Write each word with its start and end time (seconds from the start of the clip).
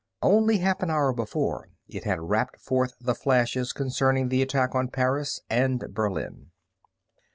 Only 0.23 0.57
half 0.57 0.81
an 0.81 0.89
hour 0.89 1.13
before 1.13 1.69
it 1.87 2.05
had 2.05 2.19
rapped 2.23 2.59
forth 2.59 2.95
the 2.99 3.13
flashes 3.13 3.71
concerning 3.71 4.29
the 4.29 4.41
attack 4.41 4.73
on 4.73 4.87
Paris 4.87 5.41
and 5.47 5.93
Berlin. 5.93 6.49